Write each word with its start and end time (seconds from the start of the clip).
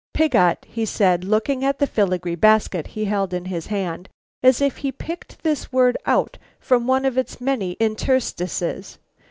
"Pigot," 0.15 0.65
he 0.67 0.83
said, 0.83 1.23
looking 1.23 1.63
at 1.63 1.77
the 1.77 1.85
filigree 1.85 2.33
basket 2.33 2.87
he 2.87 3.05
held 3.05 3.35
in 3.35 3.45
his 3.45 3.67
hand 3.67 4.09
as 4.41 4.59
if 4.59 4.77
he 4.77 4.91
picked 4.91 5.43
this 5.43 5.71
word 5.71 5.95
out 6.07 6.39
from 6.59 6.87
one 6.87 7.05
of 7.05 7.19
its 7.19 7.39
many 7.39 7.73
interstices. 7.79 8.97